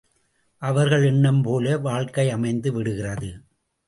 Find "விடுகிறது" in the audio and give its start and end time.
2.73-3.29